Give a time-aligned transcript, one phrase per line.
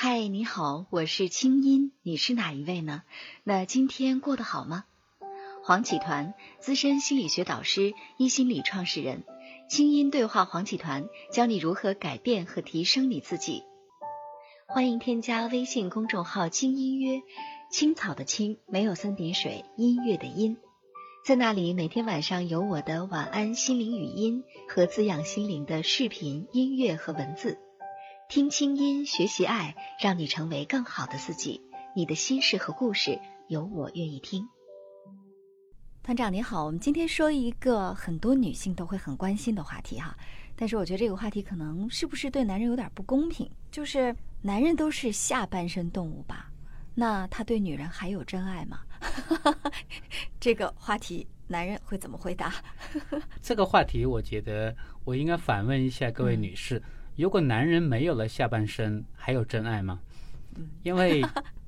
[0.00, 3.02] 嗨，你好，我是清音，你是哪一位呢？
[3.42, 4.84] 那今天过得好吗？
[5.64, 9.24] 黄启团，资深心理学导师，一心理创始人，
[9.68, 13.64] 清音对话黄启团，教你如何改变和提升你自己。
[14.68, 17.20] 欢迎添加微信公众号“清音约”，
[17.72, 20.58] 青草的青，没有三点水，音乐的音，
[21.26, 27.58] 在那里每天晚上有我的晚安心灵语音和滋养心灵的视频、音乐和文字。
[28.28, 31.62] 听清音，学习爱，让你成为更好的自己。
[31.96, 34.46] 你的心事和故事，有我愿意听。
[36.02, 40.14] 团长你好，我们今天说一个很多女性都会很关心的话题哈，
[40.54, 43.50] 但是我觉得这个话题可能是不是对男人有点不公平？
[43.70, 46.52] 就是男人都是下半身动物吧？
[46.94, 48.80] 那他对女人还有真爱吗？
[50.38, 52.52] 这个话题男人会怎么回答？
[53.40, 56.82] 这个话题，我觉得我应该反问一下各位女士。
[57.18, 59.98] 如果男人没有了下半身，还有真爱吗？
[60.84, 61.20] 因为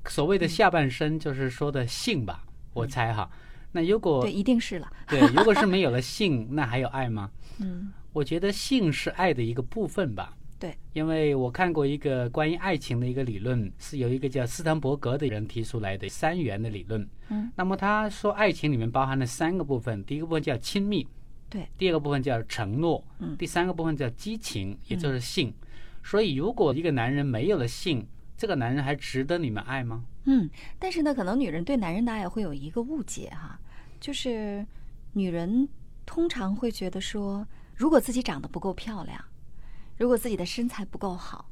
[0.05, 3.29] 所谓的下半身就是说的性吧，我猜哈。
[3.73, 4.89] 那如果对，一定是了。
[5.07, 7.29] 对，如果是没有了性， 那还有爱吗？
[7.59, 10.33] 嗯，我觉得性是爱的一个部分吧。
[10.57, 17.05] 对，因为我看过一个关于爱情的一个理论，是有一个叫斯坦伯格的人提出来的三元的理论。
[17.27, 21.05] 嗯，那么他说爱情里面包含了三个部分，第一个部分叫亲密。
[21.51, 25.53] 对，第二个部分叫承诺，嗯，第三个部分叫激情，也就是性。
[26.01, 30.05] 所以，如果一个男人没有了性，这个男人还值得你们爱吗？
[30.23, 30.49] 嗯，
[30.79, 33.59] 但是呢，可能女人对男人的爱会有一个误解哈，
[33.99, 34.65] 就是
[35.11, 35.67] 女人
[36.05, 39.21] 通常会觉得说，如果自己长得不够漂亮，
[39.97, 41.51] 如果自己的身材不够好，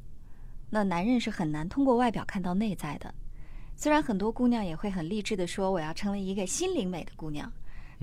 [0.70, 3.14] 那男人是很难通过外表看到内在的。
[3.76, 7.52] 虽然很多姑娘也会很励志的说，我要成为一个心灵美的姑娘。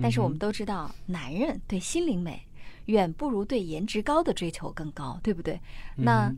[0.00, 2.40] 但是我们都知道，男人对心灵美
[2.86, 5.60] 远不如对颜值高的追求更高，对不对？
[5.96, 6.32] 那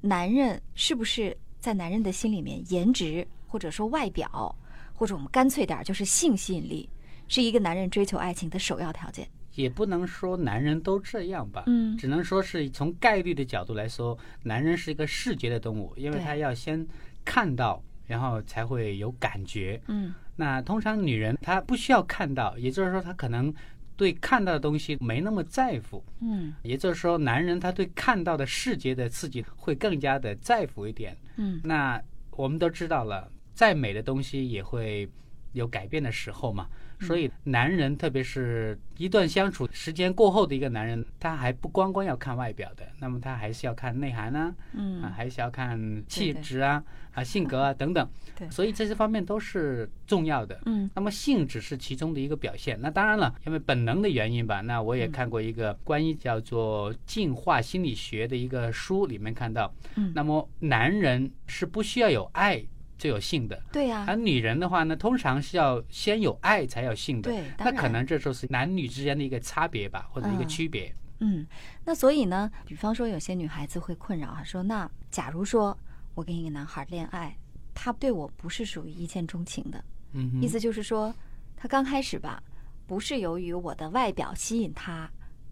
[0.00, 4.54] 男人是不是在男人的心里面，颜值或者说外表，
[4.94, 6.88] 或者我们干脆点就是性吸引力，
[7.28, 9.28] 是一个男人追求爱情的首要条件？
[9.54, 16.84] 也不能说男人都这样吧，嗯，只能说是从概率的角度来说，男人是一个视觉的动物，因为他要先
[17.24, 20.12] 看到，然后才会有感觉，嗯。
[20.36, 23.52] 那通常女人她不需要看到，也就是说她可能
[23.96, 26.04] 对看到的东西没那么在乎。
[26.20, 31.16] 嗯，也就是说男人他对看到的视觉的刺激会更加的在乎一点。
[31.36, 32.02] 嗯，那
[32.32, 35.08] 我们都知道了，再美的东西也会
[35.52, 36.68] 有改变的时候嘛。
[37.00, 45.78] 所以，男人特别是一段相处时间过后的一个男人，他还不光光要看外表的，那么他还是要看内涵啊，嗯，啊，还是要看
[46.08, 46.82] 气质啊，
[47.12, 48.08] 啊，性格啊等等。
[48.36, 50.60] 对，所以这些方面都是重要的。
[50.66, 52.80] 嗯，那么性只是其中的一个表现。
[52.80, 54.60] 那当然了，因为本能的原因吧。
[54.60, 62.64] 那我也看过一个关于叫做进化心理学的一个书，里面看到，嗯，那么男人是不需要有爱。
[62.96, 64.04] 就有性的，对呀。
[64.06, 67.44] 而女人的话呢，通常是要先有爱才有性的，对。
[67.58, 70.94] 那可能这就是男女之间的一个差别吧，或者一个区别。
[71.20, 71.46] 嗯，
[71.84, 75.76] 那所以呢，比方说有些女孩子会困扰啊，说那假如说
[76.14, 77.36] 我跟一个男孩恋爱，
[77.72, 81.14] 他对我不是属于一见钟情的，嗯，意思就是说
[81.56, 82.42] 他刚开始吧，
[82.86, 85.10] 不是由于我的外表吸引他，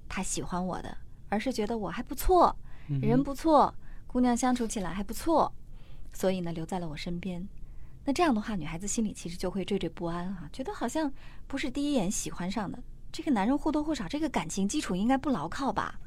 [0.09, 0.97] 他喜欢我的，
[1.29, 2.55] 而是觉得我还不错，
[3.01, 3.75] 人不错，
[4.07, 5.53] 姑娘相处起来还不错。
[6.13, 7.47] 所以呢，留在了我身边。
[8.05, 11.13] 那这样的话，女孩子心里其实就会惴惴不安啊，觉得好像
[11.47, 12.79] 不是第一眼喜欢上的
[13.13, 15.99] 这个男人，或多或少这个感情基础应该不牢靠吧？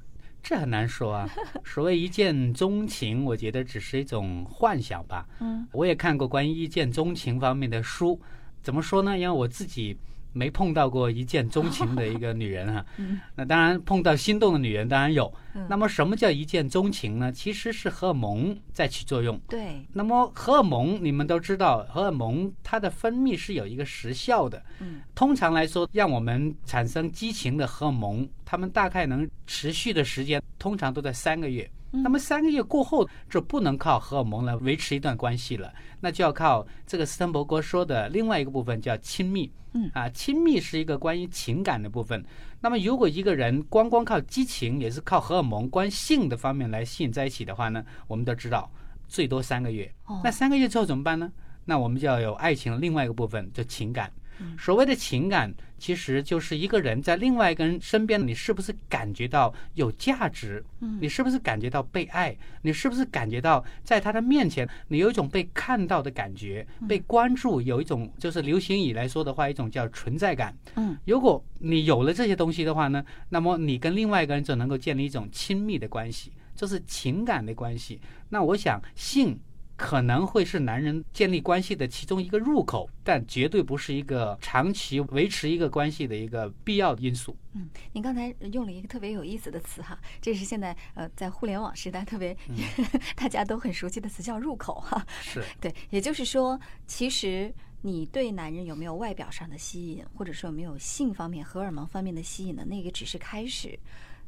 [0.44, 1.30] 这很难说啊。
[1.64, 5.28] 所谓一见钟情，我觉得只是一种幻想吧。
[5.40, 8.20] 嗯，我也看过关于一见钟情方面的书，
[8.62, 9.18] 怎么说呢？
[9.18, 9.98] 因为我自己。
[10.36, 12.86] 没碰到过一见钟情的一个女人哈，
[13.36, 15.34] 那当然碰到心动的女人当然有。
[15.70, 17.32] 那么什么叫一见钟情呢？
[17.32, 19.40] 其实是荷尔蒙在起作用。
[19.48, 19.82] 对。
[19.94, 24.62] 那么荷尔蒙你们都知道，荷尔蒙它的分泌是有一个时效的。
[24.82, 25.00] 嗯。
[25.16, 31.70] 通常来说，让我们产生激情的荷尔蒙，它们大概能持续的时间通常都在三个月。
[31.92, 39.52] 那么三个月过后，就不能靠荷尔蒙来维持一段关系了，那就要靠这个斯滕伯格说的另外一个部分，叫亲密。
[39.78, 42.24] 嗯啊，亲密是一个关于情感的部分。
[42.62, 48.72] 那么如果一个人光光靠激情，也是靠荷尔蒙、关性的方面来吸引在一起的话呢，我们都知道，
[49.08, 49.94] 最多三个月。
[50.24, 51.30] 那三个月之后怎么办呢？
[51.66, 54.10] 那我们就要有爱情的另外一个部分，就情感。
[54.58, 60.64] 所谓的情感，其实就是一个人在另外一个人身边，你是不是感觉到有价值？
[60.80, 62.36] 嗯，你是不是感觉到被爱？
[62.62, 70.56] 你是不是感觉到在他的面前，你有一种被看到的感觉，被关注，有一种就是流行语来说的话，一种叫存在感。
[70.76, 78.00] 嗯，如果你有了这些东西的话呢，那么你跟另外一个人就能够建立一种亲密的关系，就是情感的关系。
[78.30, 79.40] 那我想性。
[79.78, 87.36] 可能会是男人建立关系的其中一个入口，但绝对不是一个长期维持一个关系的一个必要因素。
[87.54, 92.36] 嗯，您刚才用了一个特别有意思的词哈，这是现在呃在互联网时代特别
[93.16, 95.06] 大家都很熟悉的词叫入口哈。
[95.22, 102.64] 是 对，也就是说，其实你对男人有没有外表上的吸引，或者说有没有性方面、荷尔蒙方面的吸引呢？
[102.66, 103.78] 那个只是开始。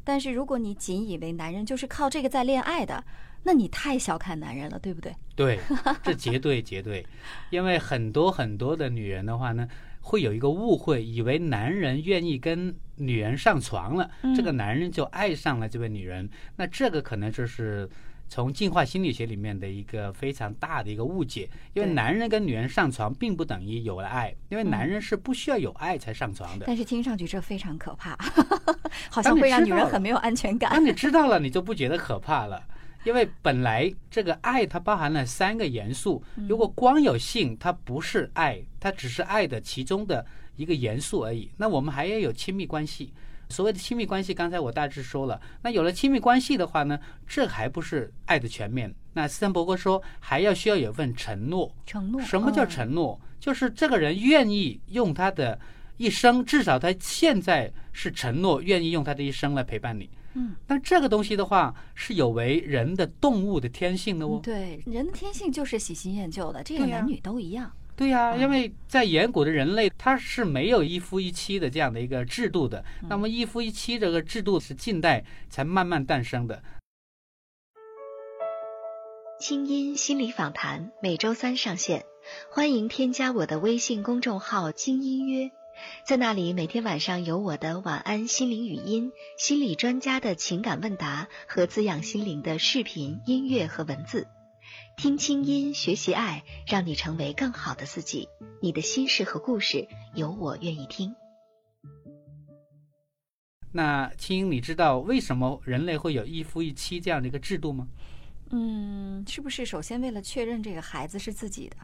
[0.03, 3.03] 但是如果你仅以为男人就是靠这个在恋爱的，
[3.47, 5.15] 那你太小看男人了，对不对？
[5.33, 5.57] 对，
[6.03, 7.05] 这绝对绝对，
[7.49, 9.65] 因为很多很多的女人的话呢，
[10.01, 16.29] 会有一个误会，以为男人愿意跟女人上床了，这个男人就爱上了这位女人。
[16.57, 17.89] 那这个可能就是
[18.27, 26.65] 从进化心理学里面的一个非常大的一个误解，因为男人跟女人上床并不等于有了爱，因为男人是不需要有爱才上床的。
[26.67, 28.17] 但是听上去这非常可怕，
[29.09, 30.69] 好像会让女人很没有安全感。
[30.71, 32.61] 当你知道了，你就不觉得可怕了。
[33.07, 40.25] 因为本来这个爱它包含了三个元素，如果光有性，它不是爱，它只是爱的其中的
[40.57, 41.49] 一个元素而已。
[41.55, 43.13] 那我们还要有亲密关系。
[43.47, 45.39] 所谓的亲密关系，刚才我大致说了。
[45.61, 48.93] 那有了亲密关系的话呢，这还不是爱的全面。
[49.13, 51.73] 那斯坦伯格说，还要需要有份承诺。
[51.85, 52.19] 承诺？
[52.19, 53.17] 什么叫承诺？
[53.39, 55.57] 就是这个人愿意用他的
[55.95, 60.09] 一生，至少他现在是承诺，愿意用他的一生来陪伴你。
[60.33, 64.39] 嗯，那这个东西的话是有违人的动物的天性的哦。
[64.43, 67.71] 对，人的天性就是喜新厌旧的，这个男女都一样。
[67.95, 72.85] 对呀，因为在远古的人类，他是没有一夫一妻的这样的一个制度的。
[73.09, 76.61] 那么一夫一妻这个制度是近代才慢慢诞生的。
[79.39, 82.05] 清音心理访谈每周三上线，
[82.51, 85.49] 欢迎添加我的微信公众号“精音约”。
[86.03, 94.27] 在那里，每天晚上有我的晚安心灵语音、心理专家的情感问答和滋养心灵的视频、音乐和文字。
[94.97, 98.27] 听清音，学习爱，让你成为更好的自己。
[98.61, 101.15] 你的心事和故事，有我愿意听。
[103.71, 107.87] 那青音，你知道为什么人类会有一夫一妻这样的一个制度吗？
[108.49, 111.77] 嗯，是不是首先为了确认这个孩子是自己的？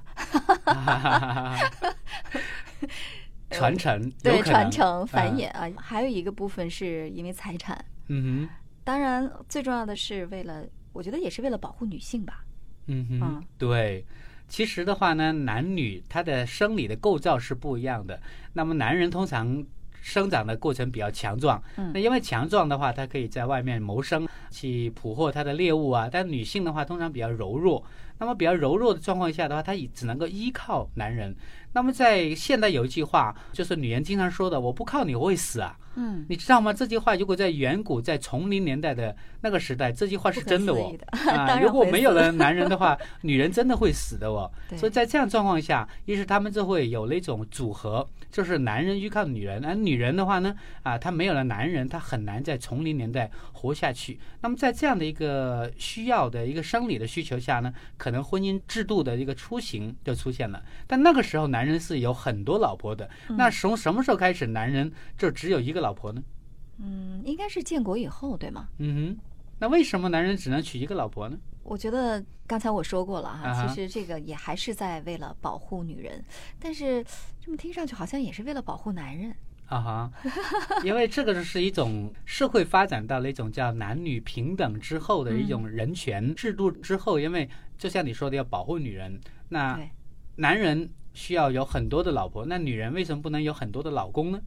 [3.54, 7.86] 传承对传承繁衍啊，还有一个部分是因为财产。
[8.08, 8.50] 嗯哼，
[8.84, 12.44] 当然最重要的是为了，我觉得也是为了保护女性吧。
[12.88, 14.06] 嗯哼，对。
[14.50, 18.22] 其实的话呢，男女他的生理的构造是不一样的。
[18.52, 19.66] 那么男人通常
[20.04, 26.10] 生长的过程比较强壮，嗯那因为强壮的话，他可以在外面谋生，去捕获他的猎物啊。
[26.12, 27.82] 但女性的话，通常比较柔弱。
[28.20, 31.36] 那么比较柔弱的状况下的话，她只能够依靠男人。
[31.74, 36.72] 那么在现代有一句话，就是女人经常说的：“我不靠你，我会死啊。”嗯，你知道吗？
[36.72, 40.92] 这句话如果在远古，在丛林年代的那个时代，这句话是真的哦。
[41.28, 44.52] 啊， 如果没有了 男人的话，女人真的会死的哦。
[44.76, 54.20] 所以在这样状况下，于是他们就会有了一种组合，就是男人依靠女人，而女人的话呢，啊，她没有了男人，她很难在丛林年代活下去。
[54.42, 60.64] 那么在这样的一个需要的一个生理的需求下呢，可能婚姻制度的一个雏形就出现了。
[60.88, 63.08] 但那个时候，男人是有很多老婆的。
[63.38, 65.84] 那从什么时候开始，男人就只有一个？
[65.84, 66.24] 老婆呢？
[66.80, 68.70] 嗯，应该是建国以后，对吗？
[68.78, 69.18] 嗯哼，
[69.64, 71.38] 那为什么男人只能娶一个老婆呢？
[71.64, 76.22] 我觉得刚才我说过了哈，其实这个也还是在为了保护女人，
[76.60, 77.02] 但是
[77.40, 79.34] 这么听上去好像也是为了保护男人
[79.68, 80.12] 啊哈，
[80.84, 89.18] 因为这个是一种社会发展到了一种叫男女平等之后的一种人权制度之后，因为就像你说的要保护女人，
[89.48, 89.80] 那
[90.36, 90.90] 男人。
[91.14, 94.40] 需要有很多的老婆，那女人为什么不能有很多的老公呢？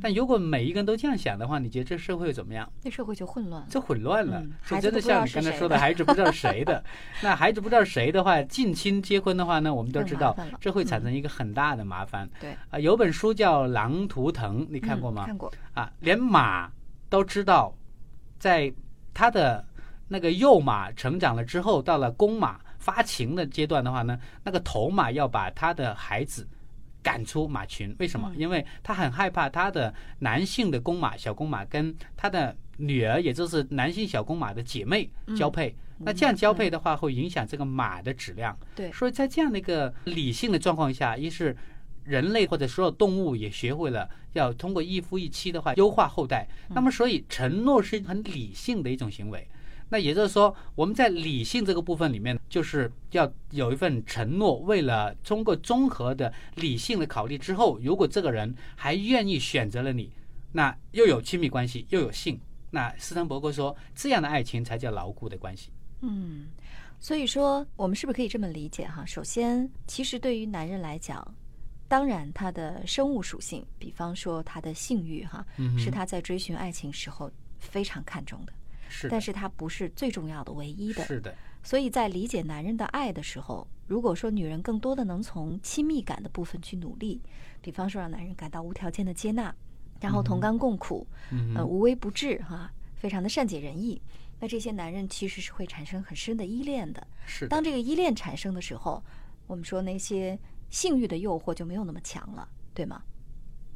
[0.00, 2.70] 但如果每一个人都这样想的话，你觉得这社会会怎么样？
[2.80, 4.40] 这社会就混乱，就混乱了。
[4.64, 6.82] 就真的像你刚才说的，孩子不知道谁的。
[7.20, 12.30] 那孩子不知道谁的话，近亲结婚的话呢，我们都知道，这会产生一个很大的麻烦。
[12.40, 15.26] 对啊，有本书叫《狼图腾》，你看过吗？
[15.26, 16.70] 看过啊，连马
[17.08, 17.74] 都知道，
[18.38, 18.72] 在
[19.12, 19.64] 它的
[20.06, 22.60] 那个幼马成长了之后，到了公马。
[22.82, 26.46] 发情的阶段的话呢，那个头马要把他的孩子
[27.00, 28.32] 赶出马群，为什么？
[28.36, 35.74] 因为他很害怕他的男性的公马小公马跟他的女儿，也就是男性小公马的姐妹交配。
[36.04, 38.58] 那这样交配的话，会影响这个马的质量。
[38.74, 41.56] 对，所以在这样的一个理性的状况下，一是
[42.02, 46.48] 人类或者所有动物也学会了要通过一夫一妻的话优化后代。
[46.70, 49.46] 那么，所以承诺是很理性的一种行为。
[49.88, 54.58] 那也就是说，我们在理性这个部分里面，就是要有一份承诺。
[54.58, 60.12] 为了通过综合的理性的考虑之后，如果这个人还愿意选择了你，
[60.52, 62.38] 那又有亲密关系，又有性，
[62.70, 65.70] 那斯滕伯格说，这样的爱情才叫牢固的关系。
[66.02, 66.48] 嗯，
[67.00, 69.02] 所以说，我们是不是可以这么理解哈？
[69.06, 71.26] 首先，其实对于男人来讲，
[71.88, 75.42] 当然他的生物属性，比方说他的性欲哈，
[75.78, 78.52] 是他在追寻爱情时候非常看重的。
[78.92, 81.02] 是，但是它不是最重要的、唯一的。
[81.04, 81.34] 是的。
[81.62, 87.22] 所以在理解男人的爱的时候，如果说女人更多的能从亲密感的部分去努力，
[87.60, 89.54] 比方说让男人感到无条件的接纳，
[90.00, 91.06] 然后同甘共苦，
[91.54, 94.02] 呃，无微不至哈，非常的善解人意，
[94.40, 97.06] 那这些男人其实是会产生很深的依恋的。
[97.24, 97.46] 是。
[97.48, 99.02] 当这个依恋产生的时候，
[99.46, 103.00] 我们说那些性欲的诱惑就没有那么强了，对吗？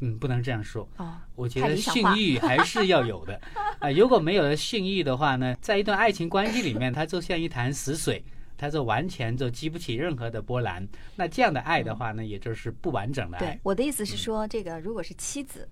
[0.00, 0.87] 嗯，不能这样说。
[0.99, 3.40] 哦，我觉得性欲还是要有的。
[3.78, 8.25] 啊，如果没有了性欲的话呢，在一段爱情关系里面，它就像一潭死水，
[8.56, 10.87] 它就完全就激不起任何的波澜。
[11.14, 13.47] 那这样的爱的话呢，也就是不完整的爱。
[13.47, 15.68] 对，我的意思是说，这个如果是妻子，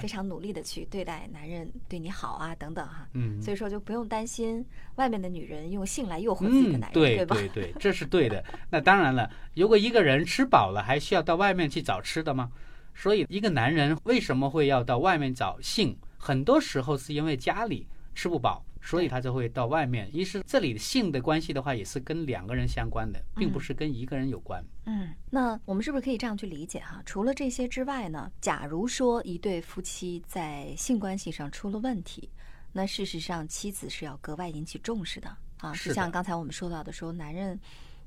[0.00, 3.08] 非常努力的去对待男人，对你好啊，等等哈。
[3.14, 3.40] 嗯。
[3.40, 4.64] 所以说就不用担心
[4.96, 7.34] 外面的女人用性来诱惑自己的男人，对吧？
[7.34, 8.44] 对对，这是对的。
[8.70, 12.50] 那当然了，如果一个人吃饱了，还需要到外面去找吃的吗？
[12.94, 15.96] 所以，一个男人为什么会要到外面找性？
[16.18, 20.10] 很多时候是因为家里吃不饱，所以他就会到外面。
[20.12, 24.62] 一是这里的性的关系的话，也是跟两个人相关的，并不是跟一个人有关。
[24.86, 27.00] 嗯，那我们是不是可以这样去理解哈？
[27.06, 28.30] 除了这些之外呢？
[28.40, 32.28] 假如说一对夫妻在性关系上出了问题，
[32.72, 35.72] 那事实上妻子是要格外引起重视的啊。
[35.72, 37.58] 是像刚才我们说到的，说男人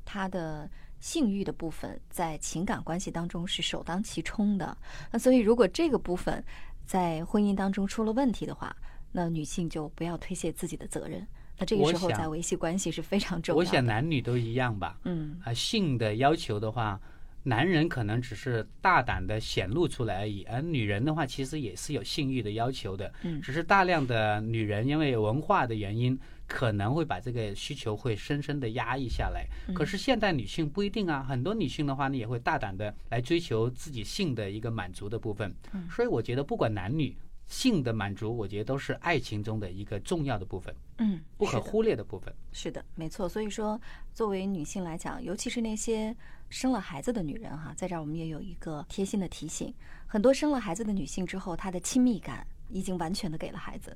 [0.03, 0.69] 他的。
[1.01, 4.77] 性欲的部分在情感关系当中是首当其冲的，
[5.11, 6.45] 那所以如果这个部分
[6.85, 8.75] 在婚姻当中出了问题的话，
[9.11, 11.25] 那女性就不要推卸自己的责任。
[11.57, 13.59] 那这个时候在维系关系是非常重要的。
[13.59, 14.97] 我想男女都一样吧。
[15.03, 16.99] 嗯啊，性的要求的话，
[17.43, 23.13] 男人可能只是大胆的显露出来而已，而女人的话其实也是有性欲的要求的。
[23.23, 26.19] 嗯，只是大量的女人因为文化的原因。
[26.47, 35.49] 可能会把这个需求会深深的压抑下来，可是现代女性不一定啊，很多女性的话呢也会大胆的来追求自己性的一个满足的部分，
[35.89, 37.15] 所以我觉得不管男女，
[37.51, 42.33] 性的满足，我觉得都是爱情中的一个重要的部分，嗯，不可忽略的部分。
[42.53, 43.27] 是的，没错。
[43.27, 43.79] 所以说，
[44.13, 46.15] 作为女性来讲，尤其是那些
[46.49, 49.73] 生了孩子的女人哈，在这儿我们也有一个贴心的提醒：
[50.07, 53.95] 很多生了孩子的女性之后，她的亲密感已经完全的给了孩子。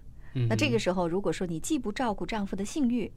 [0.50, 3.10] 那这个时候，如果说你既不照顾丈夫的性欲，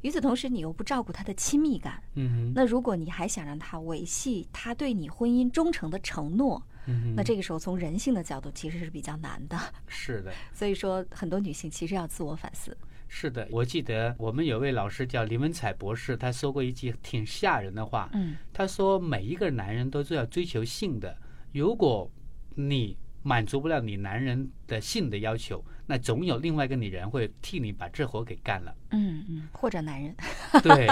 [0.00, 9.58] 与此同时你又不照顾他的亲密感，嗯，那如果你还想让他维系他对你婚姻忠诚的承诺，嗯，那这个时候从人性的角度其实是比较难的。
[9.86, 12.76] 是的， 所以说很多女性其实要自我反思。
[13.08, 21.16] 是的，我记得我们有位老师叫林文彩博士，他说过一句挺吓人的话，嗯，他说每一个男人都是要追求性的，
[21.52, 22.10] 如果
[22.54, 25.64] 你满足不了你男人的性的要求。
[25.86, 30.16] 那总有另外一个女人会替你把这活给干了，嗯嗯，或者男人，
[30.64, 30.88] 对，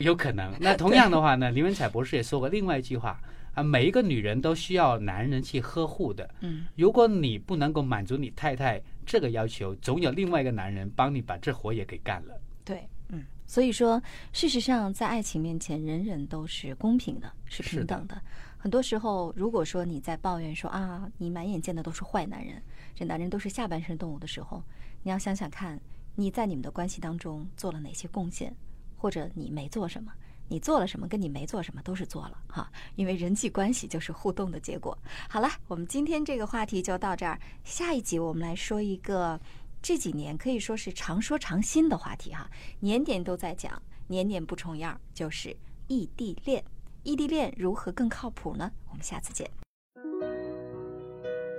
[0.00, 0.50] 有可能。
[0.58, 3.20] 那同样的话呢，林文彩博士也说过另外一句话
[3.58, 12.40] 啊，每一个女人都需要男人去呵护的，嗯，如果你不能够满足你太太这个要求，总有另外一个男人帮你把这活也给干了。
[12.64, 14.00] 对，嗯，所以说，
[14.32, 18.20] 事实上，在爱情面前，人人都是公平的，是平等的。
[18.56, 22.62] 很多时候，如果说你在抱怨说啊，你满眼见的都是坏男人，
[22.94, 24.62] 这男人都是下半身动物的时候，
[25.02, 25.80] 你要想想看，
[26.14, 28.54] 你在你们的关系当中做了哪些贡献，
[28.96, 30.12] 或者你没做什么，
[30.48, 34.96] 你做了什么，跟你没做什么都是做了哈，因为人际关系就是互动的结果。
[35.28, 39.38] 好了，我们今天这个话题就到这儿，下一集我们来说一个
[39.82, 42.50] 这几年可以说是常说常新的话题哈，
[42.80, 46.64] 年年都在讲，年年不重样，就是异地恋。
[47.04, 48.70] 异地恋如何更靠谱呢？
[48.90, 49.48] 我们下次见。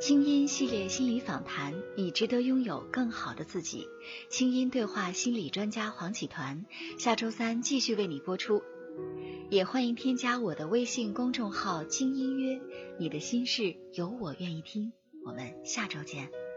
[0.01, 3.86] 清音系列心理访谈，你值得拥有更好的自己。
[4.29, 6.65] 清音对话心理专家黄启团，
[6.98, 8.62] 下周三继续为你播出。
[9.50, 12.62] 也欢迎添加我的微信公众号“轻音约”，
[13.00, 14.94] 你的心事有我愿意听。
[15.25, 16.49] 我们下周见。